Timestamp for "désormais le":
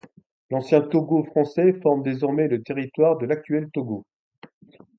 2.01-2.63